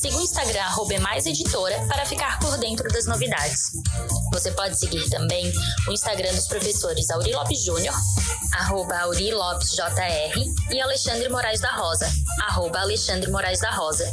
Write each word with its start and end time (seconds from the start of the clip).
Siga 0.00 0.18
o 0.18 0.20
Instagram 0.20 0.62
@emaiseditora 0.90 1.86
para 1.88 2.04
ficar 2.04 2.38
por 2.38 2.58
dentro 2.58 2.86
das 2.88 3.06
novidades. 3.06 3.72
Você 4.30 4.50
pode 4.52 4.78
seguir 4.78 5.08
também 5.08 5.50
o 5.88 5.92
Instagram 5.92 6.34
dos 6.34 6.46
professores 6.46 7.10
Auri 7.10 7.32
Lopes 7.32 7.64
Júnior, 7.64 7.94
arroba 8.52 8.98
Auri 8.98 9.32
Lopes 9.32 9.70
JR, 9.70 10.38
e 10.70 10.80
Alexandre 10.80 11.30
Moraes 11.30 11.60
da 11.60 11.72
Rosa, 11.72 12.06
arroba 12.42 12.80
Alexandre 12.80 13.30
Moraes 13.30 13.60
da 13.60 13.70
Rosa, 13.70 14.04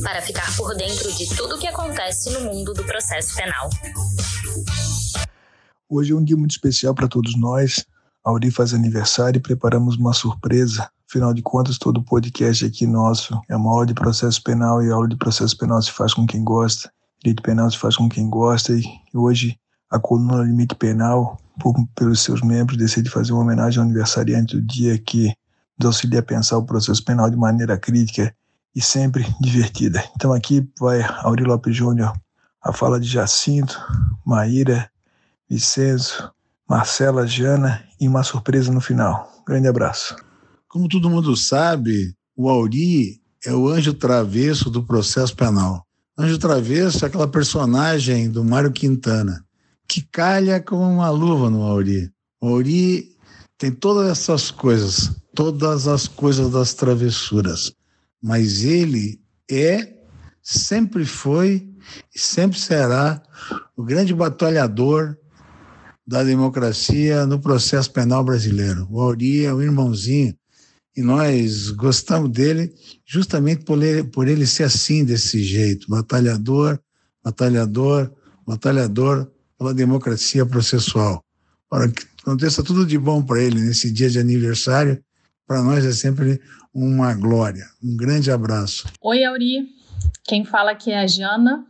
para 0.00 0.22
ficar 0.22 0.56
por 0.56 0.76
dentro 0.76 1.12
de 1.12 1.26
tudo 1.34 1.56
o 1.56 1.58
que 1.58 1.66
acontece 1.66 2.30
no 2.30 2.42
mundo 2.42 2.72
do 2.72 2.84
processo 2.84 3.34
penal. 3.34 3.68
Hoje 5.88 6.12
é 6.12 6.14
um 6.14 6.22
dia 6.22 6.36
muito 6.36 6.52
especial 6.52 6.94
para 6.94 7.08
todos 7.08 7.36
nós. 7.36 7.84
Auri 8.24 8.52
faz 8.52 8.72
aniversário 8.72 9.38
e 9.38 9.42
preparamos 9.42 9.96
uma 9.96 10.12
surpresa. 10.12 10.88
Afinal 11.12 11.34
de 11.34 11.42
contas, 11.42 11.76
todo 11.76 12.02
podcast 12.02 12.64
aqui 12.64 12.86
nosso 12.86 13.38
é 13.46 13.54
uma 13.54 13.70
aula 13.70 13.84
de 13.84 13.92
processo 13.92 14.42
penal 14.42 14.82
e 14.82 14.90
a 14.90 14.94
aula 14.94 15.06
de 15.06 15.14
processo 15.14 15.54
penal 15.58 15.82
se 15.82 15.92
faz 15.92 16.14
com 16.14 16.26
quem 16.26 16.42
gosta. 16.42 16.90
Direito 17.22 17.42
penal 17.42 17.70
se 17.70 17.76
faz 17.76 17.98
com 17.98 18.08
quem 18.08 18.30
gosta 18.30 18.72
e 18.72 18.82
hoje 19.12 19.60
a 19.90 19.98
coluna 19.98 20.42
Limite 20.42 20.74
Penal, 20.74 21.38
por, 21.60 21.74
pelos 21.94 22.22
seus 22.22 22.40
membros, 22.40 22.78
decide 22.78 23.10
fazer 23.10 23.34
uma 23.34 23.42
homenagem 23.42 23.78
ao 23.78 23.84
aniversariante 23.84 24.56
do 24.56 24.62
dia 24.62 24.96
que 24.96 25.30
nos 25.78 25.88
auxilia 25.88 26.20
a 26.20 26.22
pensar 26.22 26.56
o 26.56 26.64
processo 26.64 27.04
penal 27.04 27.28
de 27.28 27.36
maneira 27.36 27.76
crítica 27.76 28.34
e 28.74 28.80
sempre 28.80 29.26
divertida. 29.38 30.02
Então 30.16 30.32
aqui 30.32 30.66
vai 30.80 31.02
Aurélio 31.18 31.52
Lopes 31.52 31.76
Júnior, 31.76 32.14
a 32.64 32.72
fala 32.72 32.98
de 32.98 33.06
Jacinto, 33.06 33.78
Maíra, 34.24 34.90
Vicenzo, 35.46 36.32
Marcela, 36.66 37.26
Jana 37.26 37.84
e 38.00 38.08
uma 38.08 38.22
surpresa 38.22 38.72
no 38.72 38.80
final. 38.80 39.30
Grande 39.46 39.68
abraço. 39.68 40.16
Como 40.72 40.88
todo 40.88 41.10
mundo 41.10 41.36
sabe, 41.36 42.14
o 42.34 42.48
Auri 42.48 43.20
é 43.44 43.52
o 43.52 43.68
anjo 43.68 43.92
travesso 43.92 44.70
do 44.70 44.82
processo 44.82 45.36
penal. 45.36 45.86
Anjo 46.16 46.38
Travesso 46.38 47.04
é 47.04 47.08
aquela 47.08 47.28
personagem 47.28 48.30
do 48.30 48.42
Mário 48.42 48.72
Quintana, 48.72 49.44
que 49.86 50.00
calha 50.00 50.62
como 50.62 50.82
uma 50.82 51.10
luva 51.10 51.50
no 51.50 51.60
Auri. 51.62 52.10
O 52.40 52.48
Auri 52.48 53.14
tem 53.58 53.70
todas 53.70 54.10
essas 54.10 54.50
coisas, 54.50 55.14
todas 55.34 55.86
as 55.86 56.08
coisas 56.08 56.50
das 56.50 56.72
travessuras, 56.72 57.74
mas 58.22 58.64
ele 58.64 59.20
é, 59.50 59.94
sempre 60.42 61.04
foi 61.04 61.68
e 62.16 62.18
sempre 62.18 62.58
será 62.58 63.22
o 63.76 63.84
grande 63.84 64.14
batalhador 64.14 65.18
da 66.06 66.24
democracia 66.24 67.26
no 67.26 67.38
processo 67.38 67.92
penal 67.92 68.24
brasileiro. 68.24 68.88
O 68.90 69.02
Auri 69.02 69.44
é 69.44 69.52
o 69.52 69.60
irmãozinho 69.60 70.34
e 70.96 71.02
nós 71.02 71.70
gostamos 71.70 72.30
dele 72.30 72.72
justamente 73.04 73.64
por 73.64 73.82
ele, 73.82 74.04
por 74.04 74.28
ele 74.28 74.46
ser 74.46 74.64
assim, 74.64 75.04
desse 75.04 75.42
jeito, 75.42 75.88
batalhador, 75.88 76.78
batalhador, 77.24 78.12
batalhador 78.46 79.30
pela 79.58 79.72
democracia 79.72 80.44
processual. 80.44 81.24
Para 81.68 81.88
que 81.88 82.04
aconteça 82.20 82.62
tudo 82.62 82.84
de 82.84 82.98
bom 82.98 83.22
para 83.22 83.42
ele 83.42 83.60
nesse 83.60 83.90
dia 83.90 84.10
de 84.10 84.18
aniversário, 84.18 85.02
para 85.46 85.62
nós 85.62 85.84
é 85.84 85.92
sempre 85.92 86.40
uma 86.74 87.14
glória. 87.14 87.66
Um 87.82 87.96
grande 87.96 88.30
abraço. 88.30 88.86
Oi, 89.00 89.24
Auri. 89.24 89.68
Quem 90.24 90.44
fala 90.44 90.72
aqui 90.72 90.90
é 90.90 91.00
a 91.00 91.06
Jana 91.06 91.64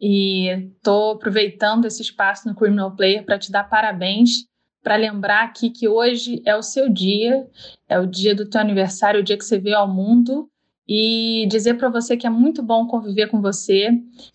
e 0.00 0.48
estou 0.76 1.12
aproveitando 1.12 1.86
esse 1.86 2.02
espaço 2.02 2.48
no 2.48 2.54
Criminal 2.54 2.94
Player 2.96 3.24
para 3.24 3.38
te 3.38 3.50
dar 3.50 3.64
parabéns 3.64 4.46
para 4.82 4.96
lembrar 4.96 5.44
aqui 5.44 5.70
que 5.70 5.88
hoje 5.88 6.42
é 6.44 6.56
o 6.56 6.62
seu 6.62 6.88
dia, 6.88 7.46
é 7.88 7.98
o 7.98 8.06
dia 8.06 8.34
do 8.34 8.48
teu 8.48 8.60
aniversário, 8.60 9.20
o 9.20 9.22
dia 9.22 9.38
que 9.38 9.44
você 9.44 9.58
veio 9.58 9.76
ao 9.76 9.88
mundo. 9.88 10.48
E 10.88 11.46
dizer 11.48 11.74
para 11.74 11.88
você 11.88 12.16
que 12.16 12.26
é 12.26 12.30
muito 12.30 12.60
bom 12.60 12.88
conviver 12.88 13.28
com 13.28 13.40
você, 13.40 13.90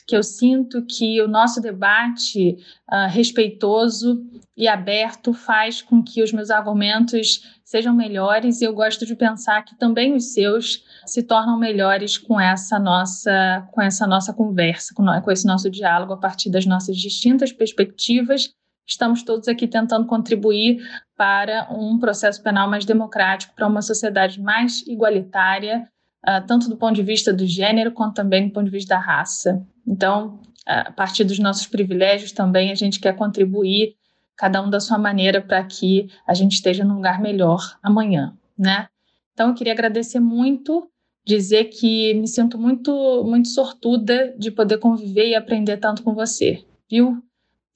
que 0.08 0.16
eu 0.16 0.24
sinto 0.24 0.82
que 0.86 1.22
o 1.22 1.28
nosso 1.28 1.62
debate 1.62 2.58
uh, 2.90 3.10
respeitoso 3.10 4.26
e 4.56 4.66
aberto 4.66 5.34
faz 5.34 5.82
com 5.82 6.02
que 6.02 6.24
os 6.24 6.32
meus 6.32 6.50
argumentos 6.50 7.60
sejam 7.66 7.94
melhores 7.94 8.62
e 8.62 8.64
eu 8.64 8.74
gosto 8.74 9.06
de 9.06 9.14
pensar 9.14 9.62
que 9.64 9.78
também 9.78 10.16
os 10.16 10.34
seus 10.34 10.84
se 11.06 11.22
tornam 11.22 11.60
melhores 11.60 12.18
com 12.18 12.40
essa 12.40 12.80
nossa 12.80 13.68
com 13.74 13.82
essa 13.82 14.08
nossa 14.08 14.34
conversa, 14.34 14.96
com, 14.96 15.06
com 15.22 15.32
esse 15.32 15.46
nosso 15.46 15.70
diálogo 15.70 16.14
a 16.14 16.18
partir 16.18 16.50
das 16.50 16.66
nossas 16.66 16.98
distintas 16.98 17.52
perspectivas 17.52 18.50
estamos 18.88 19.22
todos 19.22 19.48
aqui 19.48 19.68
tentando 19.68 20.08
contribuir 20.08 20.80
para 21.16 21.68
um 21.70 22.00
processo 22.00 22.42
penal 22.42 22.70
mais 22.70 22.86
democrático, 22.86 23.54
para 23.54 23.68
uma 23.68 23.82
sociedade 23.82 24.42
mais 24.42 24.82
igualitária, 24.88 25.88
uh, 26.26 26.46
tanto 26.48 26.70
do 26.70 26.78
ponto 26.78 26.96
de 26.96 27.04
vista 27.04 27.34
do 27.34 27.46
gênero 27.46 27.92
quanto 27.92 28.16
também 28.16 28.48
do 28.48 28.54
ponto 28.54 28.66
de 28.66 28.72
vista 28.72 28.96
da 28.96 29.02
raça. 29.02 29.62
Então, 29.86 30.40
a 30.66 30.92
partir 30.92 31.24
dos 31.24 31.40
nossos 31.40 31.66
privilégios 31.66 32.32
também, 32.32 32.72
a 32.72 32.76
gente 32.76 33.00
quer 33.00 33.16
contribuir, 33.16 33.96
cada 34.36 34.62
um 34.62 34.70
da 34.70 34.80
sua 34.80 34.98
maneira, 34.98 35.42
para 35.42 35.64
que 35.64 36.10
a 36.28 36.34
gente 36.34 36.54
esteja 36.54 36.84
num 36.84 36.96
lugar 36.96 37.22
melhor 37.22 37.60
amanhã, 37.82 38.38
né? 38.58 38.88
Então, 39.34 39.50
eu 39.50 39.54
queria 39.54 39.74
agradecer 39.74 40.20
muito, 40.20 40.90
dizer 41.26 41.66
que 41.66 42.14
me 42.16 42.28
sinto 42.28 42.58
muito, 42.58 43.24
muito 43.24 43.48
sortuda 43.48 44.36
de 44.38 44.52
poder 44.52 44.78
conviver 44.78 45.28
e 45.28 45.36
aprender 45.36 45.78
tanto 45.78 46.04
com 46.04 46.14
você, 46.14 46.66
viu? 46.90 47.24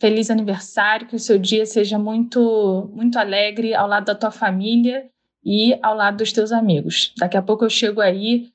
Feliz 0.02 0.32
aniversário, 0.32 1.06
que 1.06 1.16
o 1.16 1.20
seu 1.20 1.38
dia 1.38 1.64
seja 1.64 2.00
muito, 2.00 2.90
muito 2.92 3.20
alegre 3.20 3.76
ao 3.76 3.88
lado 3.88 4.06
da 4.06 4.16
tua 4.16 4.32
família 4.32 5.06
e 5.46 5.78
ao 5.80 5.96
lado 5.96 6.18
dos 6.18 6.34
teus 6.34 6.52
amigos. 6.52 7.14
Daqui 7.20 7.38
a 7.38 7.42
pouco 7.44 7.64
eu 7.64 7.70
chego 7.70 8.02
aí 8.02 8.50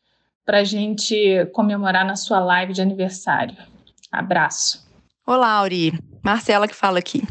para 0.45 0.59
a 0.59 0.65
gente 0.65 1.47
comemorar 1.53 2.05
na 2.05 2.17
sua 2.17 2.41
live 2.41 2.73
de 2.73 2.83
aniversário. 2.83 3.57
Abraço. 4.11 4.85
Olá, 5.25 5.53
Auri. 5.53 5.93
Marcela 6.21 6.67
que 6.67 6.75
fala 6.75 6.99
aqui. 6.99 7.23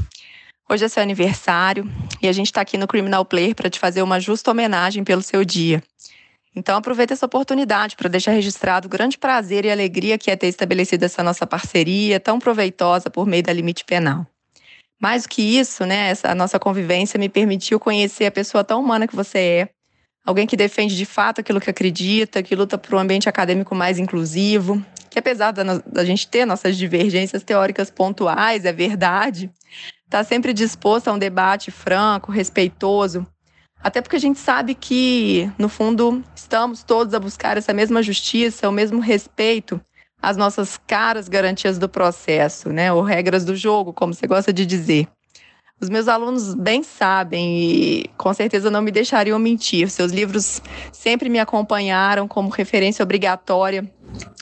Hoje 0.69 0.85
é 0.85 0.87
seu 0.87 1.03
aniversário 1.03 1.83
e 2.21 2.29
a 2.29 2.31
gente 2.31 2.45
está 2.45 2.61
aqui 2.61 2.77
no 2.77 2.87
Criminal 2.87 3.25
Player 3.25 3.53
para 3.53 3.69
te 3.69 3.77
fazer 3.77 4.01
uma 4.01 4.17
justa 4.21 4.49
homenagem 4.49 5.03
pelo 5.03 5.21
seu 5.21 5.43
dia. 5.43 5.83
Então 6.55 6.77
aproveita 6.77 7.13
essa 7.13 7.25
oportunidade 7.25 7.95
para 7.95 8.07
deixar 8.07 8.31
registrado 8.31 8.87
o 8.87 8.89
grande 8.89 9.17
prazer 9.17 9.65
e 9.65 9.71
alegria 9.71 10.17
que 10.17 10.31
é 10.31 10.35
ter 10.35 10.47
estabelecido 10.47 11.03
essa 11.03 11.21
nossa 11.21 11.45
parceria 11.45 12.19
tão 12.19 12.39
proveitosa 12.39 13.09
por 13.09 13.27
meio 13.27 13.43
da 13.43 13.51
limite 13.51 13.83
penal. 13.83 14.25
Mais 14.99 15.23
do 15.23 15.29
que 15.29 15.41
isso, 15.41 15.85
né, 15.85 16.09
essa 16.09 16.33
nossa 16.33 16.57
convivência 16.57 17.19
me 17.19 17.27
permitiu 17.27 17.79
conhecer 17.79 18.25
a 18.25 18.31
pessoa 18.31 18.63
tão 18.63 18.79
humana 18.79 19.05
que 19.05 19.15
você 19.15 19.37
é, 19.37 19.69
alguém 20.25 20.47
que 20.47 20.55
defende 20.55 20.95
de 20.95 21.05
fato 21.05 21.41
aquilo 21.41 21.59
que 21.59 21.69
acredita, 21.69 22.41
que 22.41 22.55
luta 22.55 22.77
por 22.77 22.95
um 22.95 22.99
ambiente 22.99 23.27
acadêmico 23.27 23.75
mais 23.75 23.99
inclusivo, 23.99 24.83
que 25.09 25.19
apesar 25.19 25.51
da, 25.51 25.63
da 25.85 26.05
gente 26.05 26.27
ter 26.27 26.45
nossas 26.45 26.77
divergências 26.77 27.43
teóricas 27.43 27.91
pontuais, 27.91 28.63
é 28.63 28.71
verdade, 28.71 29.51
está 30.05 30.23
sempre 30.23 30.53
disposto 30.53 31.09
a 31.09 31.13
um 31.13 31.19
debate 31.19 31.69
franco, 31.71 32.31
respeitoso, 32.31 33.27
até 33.85 34.01
porque 34.01 34.15
a 34.15 34.19
gente 34.19 34.39
sabe 34.39 34.73
que, 34.73 35.47
no 35.59 35.69
fundo, 35.69 36.23
estamos 36.35 36.81
todos 36.81 37.13
a 37.13 37.19
buscar 37.19 37.55
essa 37.55 37.71
mesma 37.71 38.01
justiça, 38.01 38.67
o 38.67 38.71
mesmo 38.71 38.99
respeito 38.99 39.79
às 40.19 40.35
nossas 40.35 40.75
caras 40.87 41.29
garantias 41.29 41.77
do 41.77 41.87
processo, 41.87 42.69
né? 42.69 42.91
Ou 42.91 43.03
regras 43.03 43.45
do 43.45 43.55
jogo, 43.55 43.93
como 43.93 44.11
você 44.11 44.25
gosta 44.25 44.51
de 44.51 44.65
dizer. 44.65 45.07
Os 45.79 45.87
meus 45.87 46.07
alunos 46.07 46.55
bem 46.55 46.81
sabem 46.81 47.59
e 47.59 48.05
com 48.17 48.33
certeza 48.33 48.71
não 48.71 48.81
me 48.81 48.89
deixariam 48.89 49.37
mentir. 49.37 49.87
Seus 49.91 50.11
livros 50.11 50.63
sempre 50.91 51.29
me 51.29 51.37
acompanharam 51.39 52.27
como 52.27 52.49
referência 52.49 53.03
obrigatória 53.03 53.87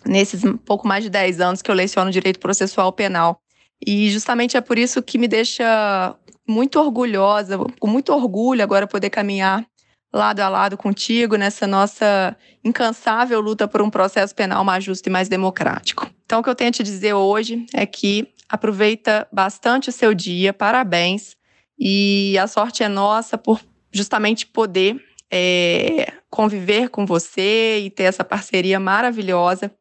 nesses 0.05 0.41
pouco 0.65 0.87
mais 0.87 1.03
de 1.03 1.09
10 1.09 1.41
anos 1.41 1.61
que 1.61 1.69
eu 1.69 1.75
leciono 1.75 2.11
direito 2.11 2.39
processual 2.39 2.93
penal. 2.93 3.41
E 3.85 4.09
justamente 4.09 4.55
é 4.55 4.61
por 4.61 4.77
isso 4.77 5.03
que 5.03 5.17
me 5.17 5.27
deixa 5.27 6.15
muito 6.47 6.79
orgulhosa, 6.79 7.57
com 7.79 7.87
muito 7.87 8.13
orgulho 8.13 8.63
agora 8.63 8.87
poder 8.87 9.09
caminhar 9.09 9.65
lado 10.13 10.41
a 10.41 10.49
lado 10.49 10.77
contigo 10.77 11.35
nessa 11.35 11.65
nossa 11.65 12.37
incansável 12.63 13.41
luta 13.41 13.67
por 13.67 13.81
um 13.81 13.89
processo 13.89 14.35
penal 14.35 14.63
mais 14.63 14.83
justo 14.83 15.07
e 15.07 15.11
mais 15.11 15.27
democrático. 15.27 16.07
Então, 16.25 16.39
o 16.39 16.43
que 16.43 16.49
eu 16.49 16.55
tenho 16.55 16.69
a 16.69 16.73
te 16.73 16.83
dizer 16.83 17.13
hoje 17.13 17.65
é 17.73 17.85
que 17.85 18.27
aproveita 18.47 19.27
bastante 19.31 19.89
o 19.89 19.91
seu 19.91 20.13
dia, 20.13 20.53
parabéns, 20.53 21.35
e 21.79 22.37
a 22.37 22.45
sorte 22.45 22.83
é 22.83 22.87
nossa 22.87 23.37
por 23.37 23.59
justamente 23.91 24.45
poder 24.45 25.03
é, 25.31 26.13
conviver 26.29 26.89
com 26.89 27.05
você 27.05 27.79
e 27.79 27.89
ter 27.89 28.03
essa 28.03 28.23
parceria 28.23 28.79
maravilhosa. 28.79 29.71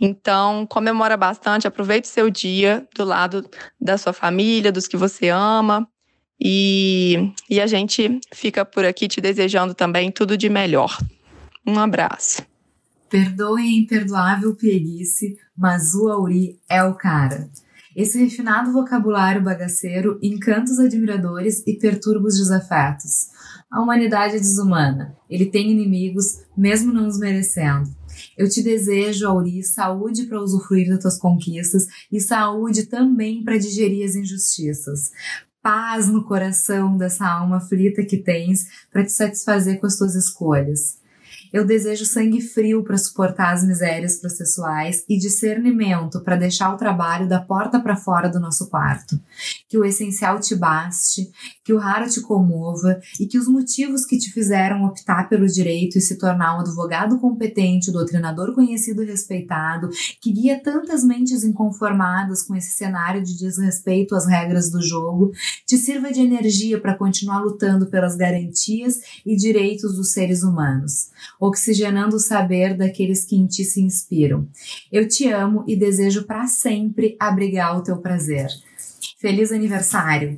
Então, 0.00 0.66
comemora 0.66 1.16
bastante, 1.16 1.66
aproveite 1.66 2.08
o 2.08 2.12
seu 2.12 2.30
dia 2.30 2.86
do 2.94 3.04
lado 3.04 3.48
da 3.80 3.98
sua 3.98 4.12
família, 4.12 4.70
dos 4.70 4.86
que 4.86 4.96
você 4.96 5.28
ama, 5.28 5.88
e, 6.44 7.32
e 7.48 7.60
a 7.60 7.68
gente 7.68 8.20
fica 8.34 8.64
por 8.64 8.84
aqui 8.84 9.06
te 9.06 9.20
desejando 9.20 9.74
também 9.74 10.10
tudo 10.10 10.36
de 10.36 10.48
melhor. 10.48 10.98
Um 11.64 11.78
abraço. 11.78 12.42
Perdoem 13.08 13.64
a 13.64 13.78
imperdoável 13.82 14.56
preguice, 14.56 15.38
mas 15.56 15.94
o 15.94 16.08
Auri 16.08 16.58
é 16.68 16.82
o 16.82 16.94
cara. 16.94 17.48
Esse 17.94 18.18
refinado 18.18 18.72
vocabulário 18.72 19.42
bagaceiro 19.42 20.18
encanta 20.22 20.72
os 20.72 20.80
admiradores 20.80 21.62
e 21.66 21.74
perturba 21.74 22.26
os 22.26 22.38
desafetos. 22.38 23.28
A 23.70 23.80
humanidade 23.80 24.36
é 24.36 24.40
desumana. 24.40 25.14
Ele 25.30 25.46
tem 25.46 25.70
inimigos, 25.70 26.40
mesmo 26.56 26.92
não 26.92 27.06
os 27.06 27.18
merecendo. 27.18 27.88
Eu 28.36 28.48
te 28.48 28.62
desejo, 28.62 29.28
Auri, 29.28 29.62
saúde 29.62 30.24
para 30.24 30.42
usufruir 30.42 30.88
das 30.88 31.00
tuas 31.00 31.18
conquistas 31.18 31.86
e 32.10 32.18
saúde 32.18 32.86
também 32.86 33.44
para 33.44 33.58
digerir 33.58 34.04
as 34.04 34.16
injustiças. 34.16 35.12
Paz 35.62 36.08
no 36.08 36.24
coração 36.24 36.96
dessa 36.96 37.24
alma 37.24 37.58
aflita 37.58 38.04
que 38.04 38.16
tens 38.16 38.66
para 38.90 39.04
te 39.04 39.12
satisfazer 39.12 39.78
com 39.78 39.86
as 39.86 39.96
tuas 39.96 40.16
escolhas. 40.16 41.00
Eu 41.52 41.64
desejo 41.64 42.04
sangue 42.04 42.40
frio 42.40 42.82
para 42.82 42.98
suportar 42.98 43.52
as 43.52 43.62
misérias 43.62 44.16
processuais 44.16 45.04
e 45.08 45.16
discernimento 45.16 46.20
para 46.22 46.34
deixar 46.34 46.74
o 46.74 46.76
trabalho 46.76 47.28
da 47.28 47.40
porta 47.40 47.78
para 47.78 47.94
fora 47.94 48.28
do 48.28 48.40
nosso 48.40 48.68
quarto. 48.68 49.20
Que 49.72 49.78
o 49.78 49.86
essencial 49.86 50.38
te 50.38 50.54
baste, 50.54 51.30
que 51.64 51.72
o 51.72 51.78
raro 51.78 52.06
te 52.06 52.20
comova 52.20 53.00
e 53.18 53.26
que 53.26 53.38
os 53.38 53.48
motivos 53.48 54.04
que 54.04 54.18
te 54.18 54.30
fizeram 54.30 54.84
optar 54.84 55.30
pelo 55.30 55.46
direito 55.46 55.96
e 55.96 56.00
se 56.02 56.18
tornar 56.18 56.58
um 56.58 56.60
advogado 56.60 57.18
competente, 57.18 57.88
um 57.88 57.94
doutrinador 57.94 58.54
conhecido 58.54 59.02
e 59.02 59.06
respeitado, 59.06 59.88
que 60.20 60.30
guia 60.30 60.62
tantas 60.62 61.02
mentes 61.02 61.42
inconformadas 61.42 62.42
com 62.42 62.54
esse 62.54 62.72
cenário 62.72 63.22
de 63.22 63.34
desrespeito 63.38 64.14
às 64.14 64.26
regras 64.26 64.70
do 64.70 64.82
jogo, 64.82 65.32
te 65.66 65.78
sirva 65.78 66.12
de 66.12 66.20
energia 66.20 66.78
para 66.78 66.94
continuar 66.94 67.40
lutando 67.40 67.86
pelas 67.86 68.14
garantias 68.14 69.00
e 69.24 69.34
direitos 69.34 69.96
dos 69.96 70.12
seres 70.12 70.42
humanos 70.42 71.10
oxigenando 71.40 72.16
o 72.16 72.20
saber 72.20 72.76
daqueles 72.76 73.24
que 73.24 73.36
em 73.36 73.46
ti 73.46 73.64
se 73.64 73.80
inspiram. 73.80 74.48
Eu 74.90 75.06
te 75.08 75.28
amo 75.28 75.64
e 75.66 75.76
desejo 75.76 76.24
para 76.24 76.46
sempre 76.46 77.16
abrigar 77.18 77.76
o 77.76 77.82
teu 77.82 77.98
prazer. 77.98 78.48
Feliz 79.22 79.52
aniversário! 79.52 80.36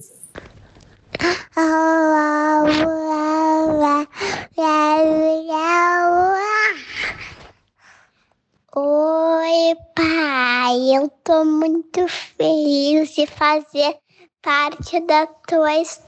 Oi, 8.77 9.75
pai, 9.97 10.77
eu 10.95 11.09
tô 11.25 11.47
muito 11.47 12.07
feliz 12.37 13.15
de 13.15 13.27
fazer 13.27 13.97
parte 14.43 15.01
da 15.01 15.29
tua 15.49 15.79
história. 15.79 16.05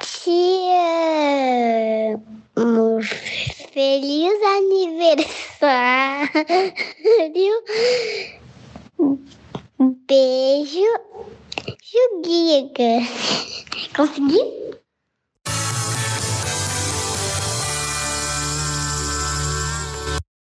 Te 0.00 0.68
amo. 2.54 3.00
Feliz 3.72 4.32
aniversário. 4.56 6.28